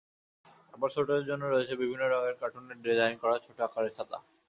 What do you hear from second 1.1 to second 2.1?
জন্য রয়েছে বিভিন্ন